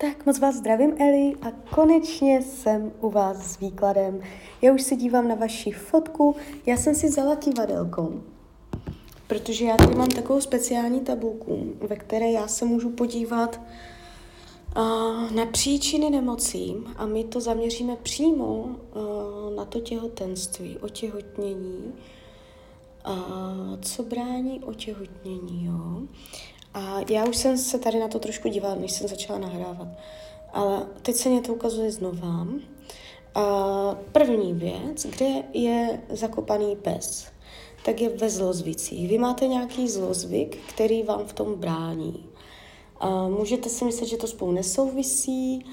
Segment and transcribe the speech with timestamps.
[0.00, 4.20] Tak moc vás zdravím, Eli, a konečně jsem u vás s výkladem.
[4.62, 8.22] Já už se dívám na vaši fotku, já jsem si vzala kivadelkou,
[9.26, 13.60] protože já tady mám takovou speciální tabulku, ve které já se můžu podívat
[14.76, 21.92] uh, na příčiny nemocí a my to zaměříme přímo uh, na to těhotenství, otěhotnění,
[23.08, 26.02] uh, co brání otěhotnění, jo.
[26.74, 29.88] A já už jsem se tady na to trošku dívala, než jsem začala nahrávat.
[30.52, 32.46] Ale teď se mě to ukazuje znova.
[33.34, 33.44] A
[34.12, 37.26] první věc, kde je zakopaný pes,
[37.84, 39.08] tak je ve zlozvicích.
[39.08, 42.24] Vy máte nějaký zlozvyk, který vám v tom brání.
[43.00, 45.64] A můžete si myslet, že to spolu nesouvisí,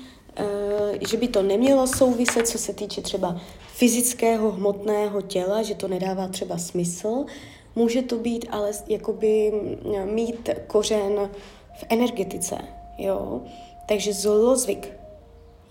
[1.10, 3.42] že by to nemělo souviset, co se týče třeba
[3.74, 7.26] fyzického, hmotného těla, že to nedává třeba smysl,
[7.78, 9.52] Může to být ale jakoby
[10.06, 11.30] mít kořen
[11.80, 12.58] v energetice,
[12.98, 13.42] jo.
[13.88, 14.94] Takže zlozvyk.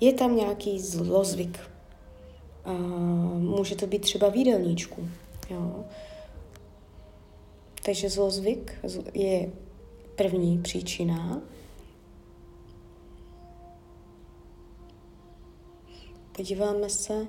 [0.00, 1.58] Je tam nějaký zlozvyk.
[2.64, 2.72] A
[3.38, 5.08] může to být třeba v jídelníčku,
[5.50, 5.84] jo.
[7.84, 8.72] Takže zlozvyk
[9.14, 9.50] je
[10.16, 11.42] první příčina.
[16.36, 17.26] Podíváme se,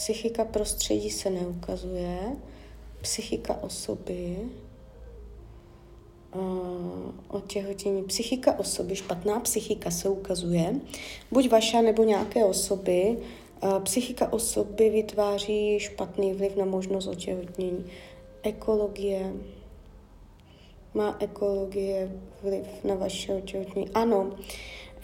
[0.00, 2.18] Psychika prostředí se neukazuje,
[3.00, 4.36] psychika osoby,
[6.34, 10.80] uh, otěhotění, psychika osoby, špatná psychika se ukazuje,
[11.30, 13.18] buď vaša nebo nějaké osoby,
[13.62, 17.86] uh, psychika osoby vytváří špatný vliv na možnost otěhotnění.
[18.42, 19.32] Ekologie,
[20.94, 23.90] má ekologie vliv na vaše otěhotnění?
[23.94, 24.30] Ano,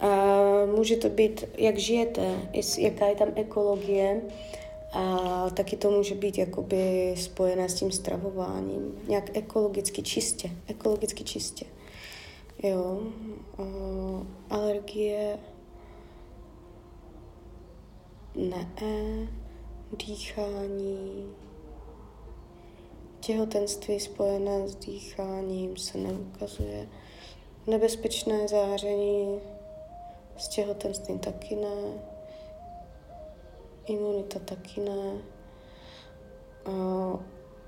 [0.03, 4.21] uh, může to být, jak žijete, jaká je tam ekologie,
[4.97, 11.65] a taky to může být jakoby spojené s tím stravováním, nějak ekologicky čistě, ekologicky čistě.
[12.63, 13.01] Jo,
[13.57, 15.39] uh, alergie,
[18.35, 18.69] ne,
[20.05, 21.25] dýchání,
[23.19, 26.89] těhotenství spojené s dýcháním se neukazuje,
[27.67, 29.39] nebezpečné záření?
[30.37, 31.93] S těhotenstvím taky ne,
[33.87, 35.21] imunita taky ne.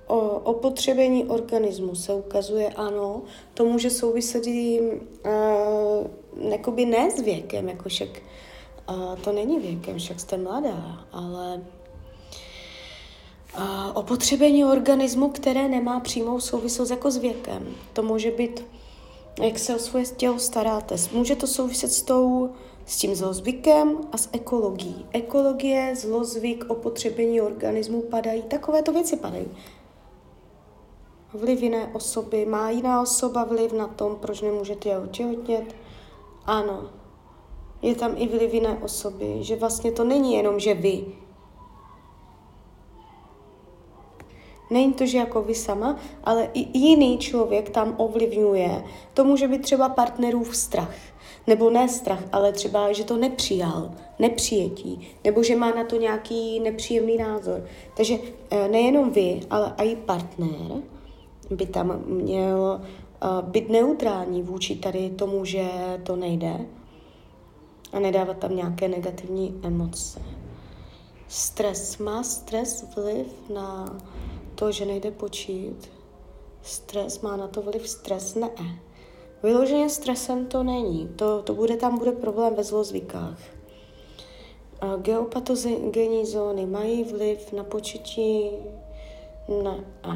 [0.07, 3.21] O opotřebení organismu se ukazuje ano,
[3.53, 4.81] to může souviset i
[6.41, 8.09] uh, ne s věkem, jako však
[9.23, 11.61] to není věkem, však jste mladá, ale
[13.93, 17.75] opotřebení organismu, které nemá přímou souvislost jako s věkem.
[17.93, 18.65] To může být,
[19.41, 20.95] jak se o svoje tělo staráte.
[21.11, 22.49] Může to souviset s tou
[22.89, 25.05] s tím zlozvykem a s ekologií.
[25.11, 29.47] Ekologie, zlozvyk, opotřebení organismu padají, takovéto věci padají.
[31.33, 32.45] Vliv jiné osoby.
[32.45, 35.75] Má jiná osoba vliv na tom, proč nemůžete je otěhotnět?
[36.45, 36.89] Ano.
[37.81, 41.05] Je tam i vliv jiné osoby, že vlastně to není jenom, že vy.
[44.69, 48.83] Není to, že jako vy sama, ale i jiný člověk tam ovlivňuje.
[49.13, 50.95] To může být třeba partnerův strach
[51.47, 56.59] nebo ne strach, ale třeba, že to nepřijal, nepřijetí, nebo že má na to nějaký
[56.59, 57.65] nepříjemný názor.
[57.97, 58.15] Takže
[58.51, 60.81] eh, nejenom vy, ale i partner
[61.49, 65.67] by tam měl eh, být neutrální vůči tady tomu, že
[66.03, 66.65] to nejde
[67.93, 70.21] a nedávat tam nějaké negativní emoce.
[71.27, 71.97] Stres.
[71.97, 73.97] Má stres vliv na
[74.55, 75.91] to, že nejde počít?
[76.61, 77.89] Stres má na to vliv?
[77.89, 78.49] Stres ne.
[79.43, 81.09] Vyloženě stresem to není.
[81.15, 83.39] To, to bude, tam bude problém ve zlozvykách.
[84.97, 88.49] Geopatogenní zóny mají vliv na početí,
[89.63, 90.11] na a,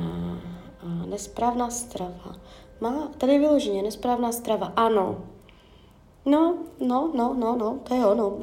[0.80, 2.36] a nesprávná strava.
[2.82, 5.26] Má, tady je vyloženě nesprávná strava, ano.
[6.26, 8.40] No, no, no, no, no, to je ono.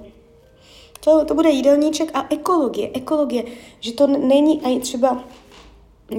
[1.04, 3.44] To, to bude jídelníček a ekologie, ekologie,
[3.80, 5.24] že to není ani třeba,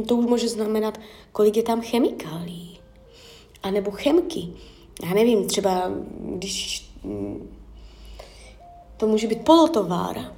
[0.07, 0.99] to už může znamenat,
[1.31, 2.70] kolik je tam chemikálí
[3.63, 4.47] a nebo chemky.
[5.03, 7.49] Já nevím, třeba když mm,
[8.97, 10.35] to může být polotovár,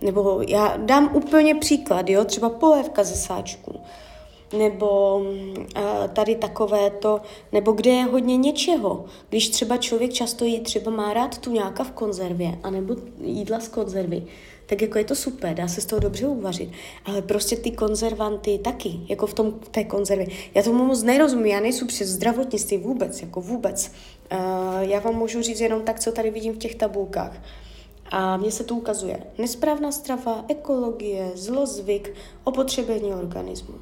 [0.00, 3.80] nebo já dám úplně příklad, jo, třeba polévka ze sáčku,
[4.58, 5.82] nebo uh,
[6.12, 7.20] tady takové to,
[7.52, 9.04] nebo kde je hodně něčeho.
[9.28, 13.68] Když třeba člověk často jí třeba má rád tu nějaká v konzervě, anebo jídla z
[13.68, 14.26] konzervy,
[14.66, 16.70] tak jako je to super, dá se z toho dobře uvařit.
[17.04, 20.26] Ale prostě ty konzervanty taky, jako v tom té konzervě.
[20.54, 23.92] Já tomu moc nerozumím, já nejsem přes zdravotnictví vůbec, jako vůbec.
[24.32, 24.38] Uh,
[24.80, 27.42] já vám můžu říct jenom tak, co tady vidím v těch tabulkách.
[28.10, 29.22] A mně se to ukazuje.
[29.38, 32.14] Nesprávná strava, ekologie, zlozvyk,
[32.44, 33.74] opotřebení organismu.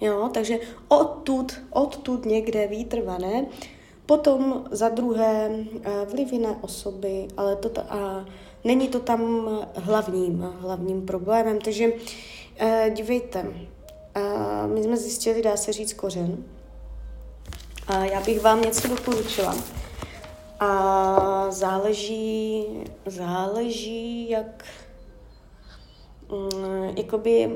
[0.00, 3.46] Jo, takže odtud, odtud někde výtrvané
[4.06, 7.84] Potom za druhé uh, vliv jiné osoby, ale to uh,
[8.64, 11.58] není to tam hlavním, hlavním problémem.
[11.58, 16.44] Takže uh, dívejte, uh, my jsme zjistili, dá se říct, kořen.
[17.86, 19.56] A já bych vám něco doporučila.
[20.60, 22.66] A záleží,
[23.06, 24.64] záleží, jak
[26.28, 27.50] um, jakoby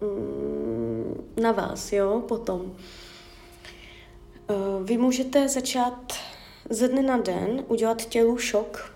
[0.00, 2.60] um, na vás, jo, potom.
[2.60, 2.72] Uh,
[4.82, 6.12] vy můžete začát
[6.70, 8.95] ze dne na den udělat tělu šok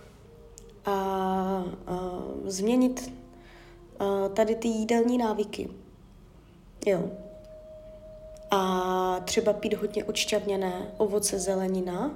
[0.85, 0.93] a,
[1.87, 3.13] a změnit
[3.99, 5.69] a tady ty jídelní návyky.
[6.87, 7.11] Jo.
[8.51, 12.11] A třeba pít hodně odšťavněné ovoce, zelenina,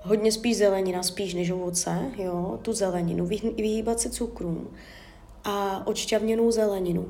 [0.00, 4.70] hodně spíš zelenina, spíš než ovoce, jo, tu zeleninu, vyhýbat se cukrům
[5.44, 7.08] a odšťavněnou zeleninu.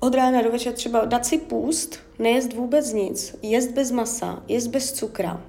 [0.00, 4.66] Od rána do večera třeba dát si půst, nejíst vůbec nic, jíst bez masa, jíst
[4.66, 5.42] bez cukra.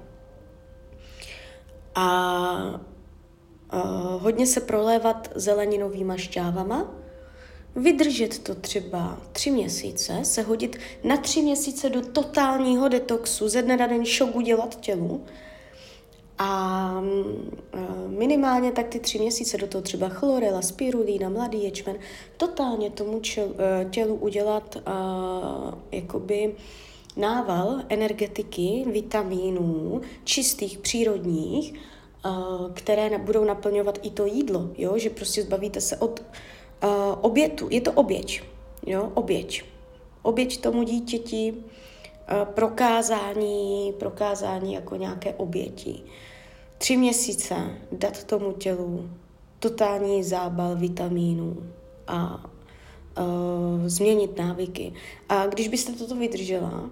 [1.94, 2.80] A
[3.72, 6.94] uh, hodně se prolévat zeleninovýma šťávama,
[7.76, 13.76] vydržet to třeba tři měsíce, se hodit na tři měsíce do totálního detoxu, ze dne
[13.76, 15.24] na den šok udělat tělu,
[16.42, 17.02] a
[17.72, 17.78] e,
[18.08, 21.96] minimálně tak ty tři měsíce do toho třeba chlorela, spirulína, mladý ječmen,
[22.36, 24.76] totálně tomu čel, e, tělu udělat
[25.92, 26.54] jakoby
[27.16, 31.74] nával energetiky, vitamínů, čistých, přírodních,
[32.74, 34.98] které budou naplňovat i to jídlo, jo?
[34.98, 36.90] že prostě zbavíte se od uh,
[37.20, 37.68] obětu.
[37.70, 38.42] Je to oběť,
[38.86, 39.12] jo?
[39.14, 39.64] oběť.
[40.22, 41.54] Oběť tomu dítěti,
[42.44, 46.02] prokázání, prokázání jako nějaké oběti
[46.80, 47.54] tři měsíce
[47.92, 49.10] dát tomu tělu
[49.58, 51.72] totální zábal vitamínů
[52.06, 54.92] a uh, změnit návyky.
[55.28, 56.90] A když byste toto vydržela,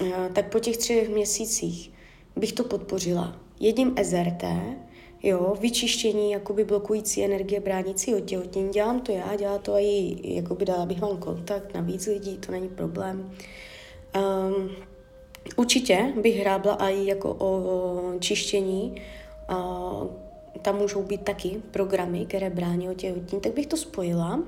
[0.00, 1.92] uh, tak po těch třech měsících
[2.36, 3.36] bych to podpořila.
[3.60, 4.44] Jedním SRT,
[5.22, 8.70] jo, vyčištění jakoby blokující energie bránící otěhotnění.
[8.70, 12.52] Dělám to já, dělá to i, jakoby dala bych vám kontakt na víc lidí, to
[12.52, 13.30] není problém.
[14.16, 14.70] Um,
[15.56, 19.02] Určitě bych hrábla i jako o čištění.
[19.48, 19.90] A
[20.62, 24.42] tam můžou být taky programy, které brání otěhotnění, tak bych to spojila.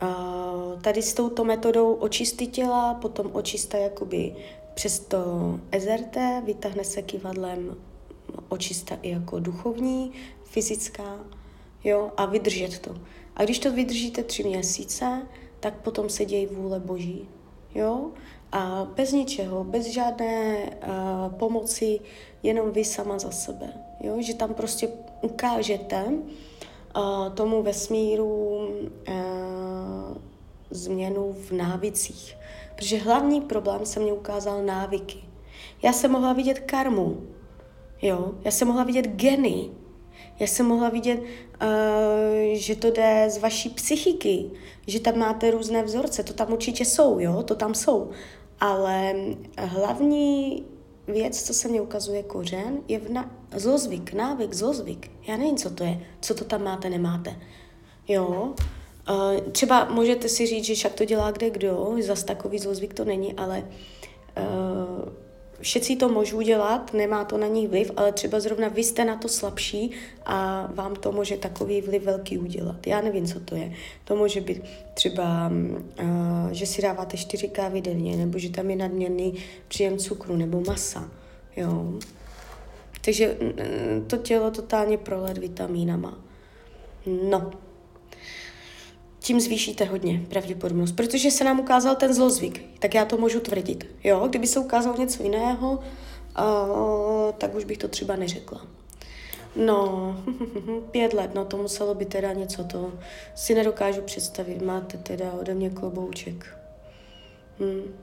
[0.00, 0.42] A
[0.82, 4.36] tady s touto metodou očisty těla, potom očista jakoby
[4.74, 5.18] přes to
[5.78, 7.76] SRT, vytáhne se kivadlem
[8.48, 10.12] očista i jako duchovní,
[10.44, 11.18] fyzická,
[11.84, 12.94] jo, a vydržet to.
[13.36, 15.22] A když to vydržíte tři měsíce,
[15.60, 17.28] tak potom se dějí vůle Boží,
[17.74, 18.10] jo.
[18.52, 22.00] A bez ničeho, bez žádné uh, pomoci,
[22.42, 23.72] jenom vy sama za sebe.
[24.00, 24.16] Jo?
[24.22, 24.88] Že tam prostě
[25.22, 29.16] ukážete uh, tomu vesmíru uh,
[30.70, 32.36] změnu v návicích.
[32.76, 35.18] Protože hlavní problém se mě ukázal návyky.
[35.82, 37.22] Já jsem mohla vidět karmu,
[38.02, 38.34] jo?
[38.44, 39.70] já jsem mohla vidět geny,
[40.38, 44.50] já jsem mohla vidět, uh, že to jde z vaší psychiky,
[44.86, 48.10] že tam máte různé vzorce, to tam určitě jsou, jo, to tam jsou.
[48.60, 49.14] Ale
[49.58, 50.64] hlavní
[51.06, 55.10] věc, co se mě ukazuje kořen, je v na- zlozvyk, návyk, zlozvyk.
[55.28, 57.36] Já nevím, co to je, co to tam máte, nemáte.
[58.08, 58.54] Jo,
[59.10, 63.04] uh, třeba můžete si říct, že však to dělá kde kdo, zas takový zlozvyk to
[63.04, 63.58] není, ale
[64.38, 64.44] uh,
[65.60, 69.16] Všetci to můžou dělat, nemá to na nich vliv, ale třeba zrovna vy jste na
[69.16, 69.90] to slabší
[70.26, 72.86] a vám to může takový vliv velký udělat.
[72.86, 73.72] Já nevím, co to je.
[74.04, 74.62] To může být
[74.94, 75.50] třeba,
[76.02, 79.34] uh, že si dáváte čtyři kávy denně, nebo že tam je nadměrný
[79.68, 81.10] příjem cukru nebo masa.
[81.56, 81.92] Jo.
[83.04, 83.36] Takže
[84.06, 86.18] to tělo totálně prolet vitamínama.
[87.06, 87.50] No,
[89.26, 93.86] tím zvýšíte hodně pravděpodobnost, protože se nám ukázal ten zlozvyk, tak já to můžu tvrdit.
[94.04, 98.66] Jo, kdyby se ukázal něco jiného, uh, tak už bych to třeba neřekla.
[99.56, 100.16] No,
[100.90, 102.92] pět let, no to muselo být teda něco, to
[103.34, 104.62] si nedokážu představit.
[104.62, 106.58] Máte teda ode mě klobouček.
[107.60, 107.94] Hm.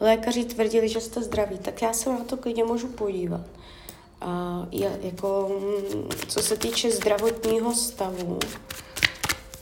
[0.00, 3.46] Lékaři tvrdili, že jste zdraví, tak já se na to klidně můžu podívat.
[4.20, 8.38] A je, jako, hm, co se týče zdravotního stavu,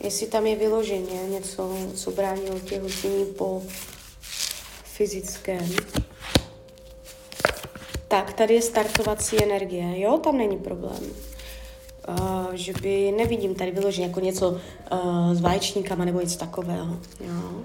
[0.03, 3.63] jestli tam je vyloženě něco, co brání otěhotnění po
[4.83, 5.69] fyzickém.
[8.07, 11.03] Tak, tady je startovací energie, jo, tam není problém.
[12.09, 17.63] Uh, že by, nevidím tady vyloženě jako něco uh, s vaječníkama nebo něco takového, jo.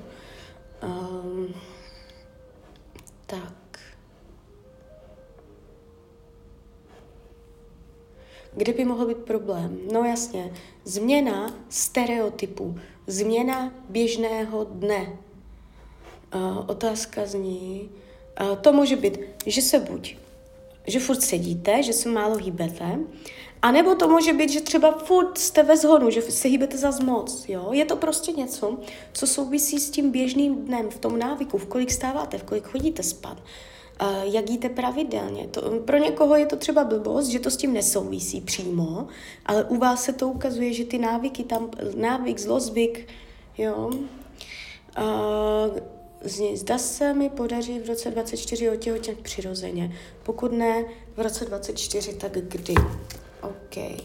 [8.57, 9.79] Kde by mohl být problém?
[9.93, 10.53] No jasně,
[10.85, 15.19] změna stereotypu, změna běžného dne.
[16.35, 17.91] Uh, otázka zní,
[18.41, 20.17] Uh, to může být, že se buď,
[20.87, 22.99] že furt sedíte, že se málo hýbete,
[23.63, 26.91] a nebo to může být, že třeba furt jste ve zhonu, že se hýbete za
[27.05, 27.45] moc.
[27.49, 27.69] Jo?
[27.73, 28.79] Je to prostě něco,
[29.13, 33.03] co souvisí s tím běžným dnem, v tom návyku, v kolik stáváte, v kolik chodíte
[33.03, 33.45] spát, uh,
[34.23, 35.47] jak jíte pravidelně.
[35.47, 39.07] To, pro někoho je to třeba blbost, že to s tím nesouvisí přímo,
[39.47, 43.09] ale u vás se to ukazuje, že ty návyky tam, návyk, zlozvyk,
[43.59, 43.91] jo,
[44.99, 45.79] uh,
[46.55, 49.97] Zda se mi podaří v roce 24 otěhotnět přirozeně.
[50.23, 50.85] Pokud ne
[51.17, 52.75] v roce 24, tak kdy?
[53.43, 54.03] OK.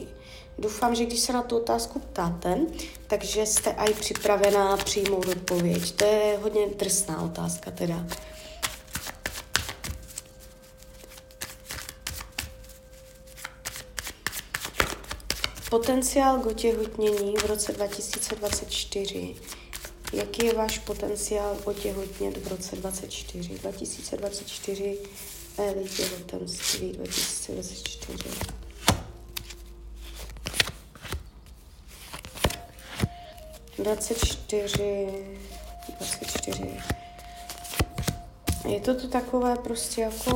[0.60, 2.60] Doufám, že když se na tu otázku ptáte,
[3.08, 5.92] takže jste aj připravená přijmout odpověď.
[5.92, 8.06] To je hodně drsná otázka teda.
[15.70, 19.36] Potenciál k otěhotnění v roce 2024.
[20.14, 23.54] Jaký je váš potenciál otěhotnět v roce 2024?
[23.54, 24.98] 2024
[25.98, 28.58] těhotenství 2024.
[33.78, 35.26] 24,
[36.00, 36.80] 24.
[38.68, 40.32] Je to tu takové prostě jako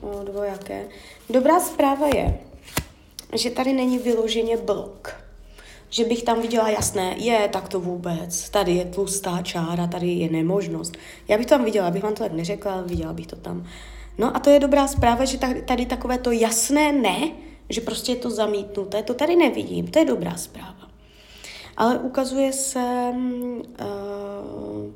[0.00, 0.88] o, dvojaké.
[1.30, 2.49] Dobrá zpráva je,
[3.32, 5.14] že tady není vyloženě blok.
[5.90, 10.30] Že bych tam viděla jasné, je, tak to vůbec, tady je tlustá čára, tady je
[10.30, 10.96] nemožnost.
[11.28, 13.66] Já bych to tam viděla, abych vám to tak neřekla, viděla bych to tam.
[14.18, 17.30] No a to je dobrá zpráva, že tady, tady takové to jasné ne,
[17.68, 20.80] že prostě je to zamítnuté, to tady nevidím, to je dobrá zpráva
[21.80, 24.90] ale ukazuje se uh,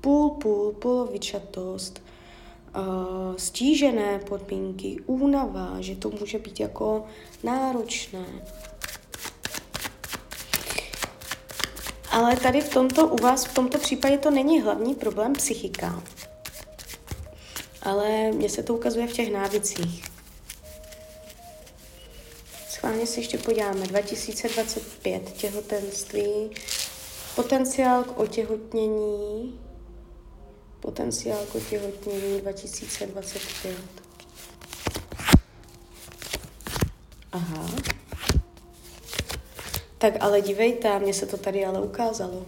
[0.00, 2.02] půl, půl, polovičatost,
[2.76, 7.04] uh, stížené podmínky, únava, že to může být jako
[7.42, 8.26] náročné.
[12.10, 16.02] Ale tady v tomto, u vás v tomto případě to není hlavní problém psychika.
[17.82, 20.04] Ale mně se to ukazuje v těch návicích.
[22.68, 23.86] Schválně si ještě podíváme.
[23.86, 26.50] 2025 těhotenství,
[27.34, 29.60] potenciál k otěhotnění,
[30.86, 33.76] potenciál k otěhotnění 2025.
[37.32, 37.66] Aha.
[39.98, 42.46] Tak ale dívejte, mně se to tady ale ukázalo.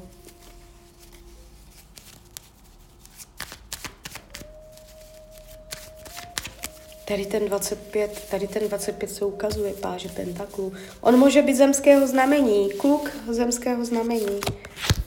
[7.04, 10.72] Tady ten 25, tady ten 25 se ukazuje páže pentaklu.
[11.00, 14.40] On může být zemského znamení, kluk zemského znamení.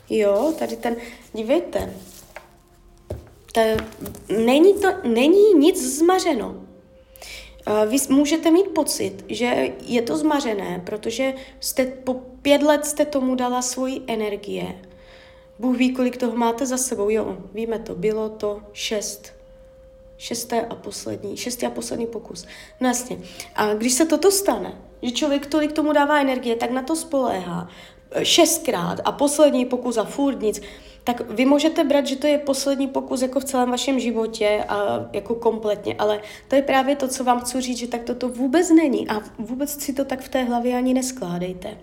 [0.09, 0.95] Jo, tady ten,
[1.33, 1.93] dívejte,
[3.51, 3.61] ta,
[4.45, 6.55] není, to, není nic zmařeno.
[7.87, 13.35] Vy můžete mít pocit, že je to zmařené, protože jste po pět let jste tomu
[13.35, 14.81] dala svoji energie.
[15.59, 17.09] Bůh ví, kolik toho máte za sebou.
[17.09, 19.33] Jo, víme to, bylo to šest
[20.21, 22.45] šesté a poslední, šestý a poslední pokus.
[22.79, 23.17] No jasně.
[23.55, 27.69] A když se toto stane, že člověk tolik tomu dává energie, tak na to spoléhá
[28.23, 30.61] šestkrát a poslední pokus a furt nic,
[31.03, 35.05] tak vy můžete brát, že to je poslední pokus jako v celém vašem životě a
[35.13, 38.69] jako kompletně, ale to je právě to, co vám chci říct, že tak toto vůbec
[38.69, 41.77] není a vůbec si to tak v té hlavě ani neskládejte.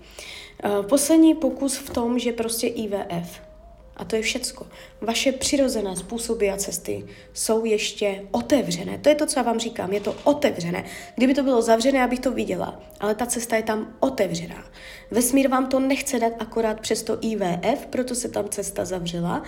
[0.64, 3.40] Eh, poslední pokus v tom, že prostě IVF,
[3.99, 4.67] a to je všecko.
[5.00, 8.99] Vaše přirozené způsoby a cesty jsou ještě otevřené.
[8.99, 9.93] To je to, co já vám říkám.
[9.93, 10.85] Je to otevřené.
[11.17, 12.81] Kdyby to bylo zavřené, já bych to viděla.
[13.00, 14.64] Ale ta cesta je tam otevřená.
[15.11, 19.43] Vesmír vám to nechce dát akorát přes to IVF, proto se tam cesta zavřela.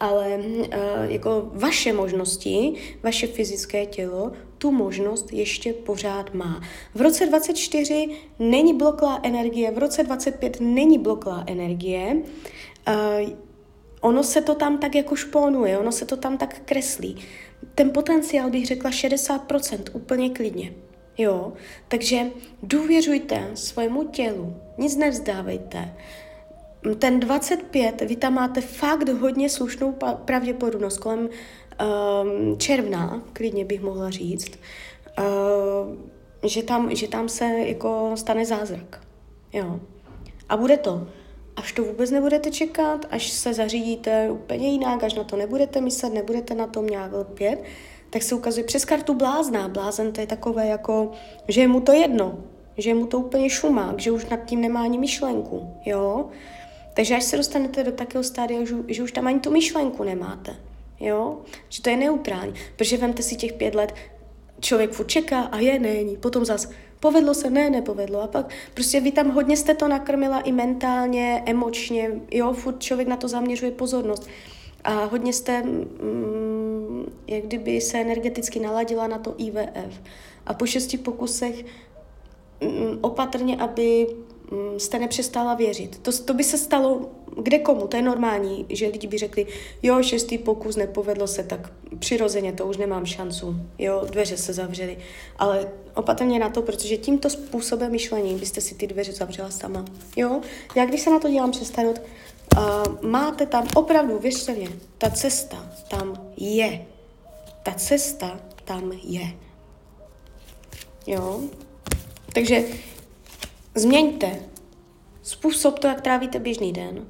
[0.00, 0.66] Ale uh,
[1.04, 6.60] jako vaše možnosti, vaše fyzické tělo tu možnost ještě pořád má.
[6.94, 8.08] V roce 24
[8.38, 12.16] není bloklá energie, v roce 25 není bloklá energie.
[12.88, 13.30] Uh,
[14.04, 17.16] ono se to tam tak jako šponuje, ono se to tam tak kreslí.
[17.74, 20.72] Ten potenciál bych řekla 60% úplně klidně.
[21.18, 21.52] Jo,
[21.88, 22.26] takže
[22.62, 25.94] důvěřujte svému tělu, nic nevzdávejte.
[26.98, 29.94] Ten 25, vy tam máte fakt hodně slušnou
[30.24, 34.58] pravděpodobnost, kolem um, června, klidně bych mohla říct,
[35.18, 35.96] uh,
[36.48, 39.00] že, tam, že tam se jako stane zázrak.
[39.52, 39.80] Jo.
[40.48, 41.06] A bude to
[41.56, 46.14] až to vůbec nebudete čekat, až se zařídíte úplně jinak, až na to nebudete myslet,
[46.14, 47.62] nebudete na tom nějak lpět,
[48.10, 49.68] tak se ukazuje přes kartu blázná.
[49.68, 51.12] Blázen to je takové jako,
[51.48, 52.38] že je mu to jedno,
[52.78, 56.28] že je mu to úplně šumák, že už nad tím nemá ani myšlenku, jo.
[56.94, 60.56] Takže až se dostanete do takového stádia, že, že už tam ani tu myšlenku nemáte,
[61.00, 63.94] jo, že to je neutrální, protože vemte si těch pět let,
[64.64, 68.22] člověk furt čeká a je, není, potom zas povedlo se, ne, nepovedlo.
[68.22, 73.08] A pak prostě vy tam hodně jste to nakrmila i mentálně, emočně, jo, furt člověk
[73.08, 74.28] na to zaměřuje pozornost.
[74.84, 80.00] a hodně jste, mm, jak kdyby se energeticky naladila na to IVF.
[80.46, 81.64] A po šesti pokusech
[82.60, 84.06] mm, opatrně, aby
[84.78, 85.98] jste nepřestala věřit.
[85.98, 87.10] To, to by se stalo
[87.42, 89.46] kde komu, to je normální, že lidi by řekli,
[89.82, 94.98] jo, šestý pokus, nepovedlo se, tak přirozeně to už nemám šancu, jo, dveře se zavřely.
[95.36, 99.84] Ale opatrně na to, protože tímto způsobem myšlení byste si ty dveře zavřela sama,
[100.16, 100.40] jo.
[100.76, 101.98] Já když se na to dělám přes tarot,
[102.56, 106.86] uh, máte tam opravdu, věřte mě, ta cesta tam je.
[107.62, 109.32] Ta cesta tam je.
[111.06, 111.40] Jo?
[112.32, 112.64] Takže
[113.74, 114.40] změňte
[115.22, 117.06] způsob to, jak trávíte běžný den.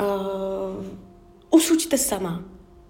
[0.00, 0.84] Uh,
[1.50, 2.42] usuďte sama.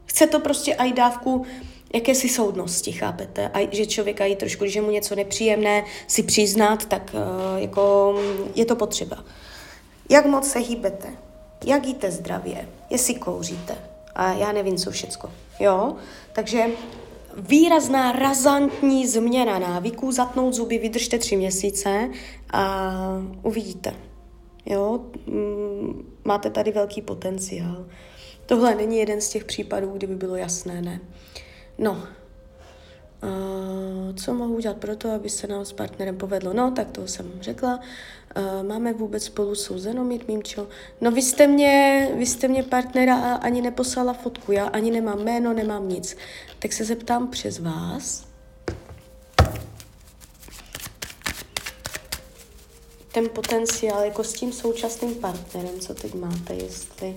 [0.05, 1.47] Chce to prostě aj dávku
[1.95, 3.49] jakési soudnosti, chápete?
[3.49, 8.15] A že člověk aj trošku, když je mu něco nepříjemné, si přiznat, tak uh, jako
[8.55, 9.25] je to potřeba.
[10.09, 11.09] Jak moc se hýbete?
[11.65, 12.69] Jak jíte zdravě?
[12.91, 13.79] Jestli kouříte?
[14.15, 15.31] A já nevím, co všecko.
[15.61, 15.97] Jo?
[16.33, 16.67] Takže
[17.37, 22.11] výrazná, razantní změna návyků, zatnout zuby, vydržte tři měsíce
[22.53, 22.93] a
[23.43, 23.95] uvidíte.
[24.67, 25.01] Jo?
[25.27, 27.87] Mm, máte tady velký potenciál.
[28.47, 31.01] Tohle není jeden z těch případů, kdyby bylo jasné, ne.
[31.79, 32.03] No,
[34.17, 36.53] co mohu udělat pro to, aby se nám s partnerem povedlo?
[36.53, 37.81] No, tak to jsem řekla.
[38.69, 40.69] Máme vůbec spolu souzeno mít mýmčo?
[41.01, 45.53] No, vy jste mě, vy jste mě partnera ani neposlala fotku, já ani nemám jméno,
[45.53, 46.17] nemám nic.
[46.59, 48.27] Tak se zeptám přes vás.
[53.13, 57.17] Ten potenciál jako s tím současným partnerem, co teď máte, jestli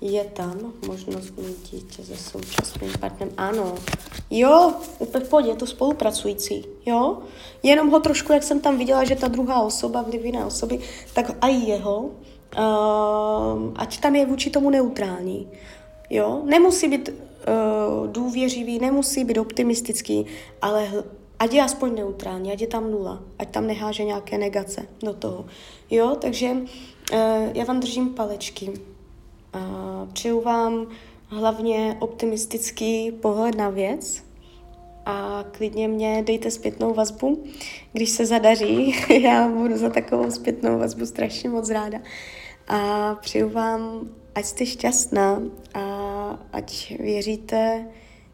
[0.00, 3.34] je tam možnost mít dítě se současným partnerem?
[3.36, 3.74] Ano.
[4.30, 7.18] Jo, úplně v pohodě, je to spolupracující, jo?
[7.62, 10.78] Jenom ho trošku, jak jsem tam viděla, že ta druhá osoba, vliv jiné osoby,
[11.14, 12.12] tak i jeho, uh,
[13.76, 15.48] ať tam je vůči tomu neutrální,
[16.10, 16.42] jo?
[16.44, 17.14] Nemusí být uh,
[18.06, 20.26] důvěřivý, nemusí být optimistický,
[20.62, 21.04] ale
[21.38, 25.44] ať je aspoň neutrální, ať je tam nula, ať tam neháže nějaké negace do toho,
[25.90, 26.16] jo?
[26.20, 27.18] Takže uh,
[27.54, 28.72] já vám držím palečky.
[30.12, 30.86] Přeju vám
[31.28, 34.22] hlavně optimistický pohled na věc
[35.06, 37.44] a klidně mě dejte zpětnou vazbu,
[37.92, 38.94] když se zadaří.
[39.22, 41.98] Já budu za takovou zpětnou vazbu strašně moc ráda.
[42.68, 45.42] A přeju vám, ať jste šťastná
[45.74, 45.82] a
[46.52, 47.86] ať věříte,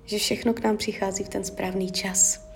[0.05, 2.49] že všechno k nám přichází v ten správný čas.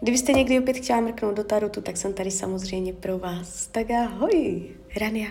[0.00, 3.66] Kdybyste někdy opět chtěla mrknout do tarotu, tak jsem tady samozřejmě pro vás.
[3.66, 4.62] Tak ahoj,
[5.00, 5.28] Rania.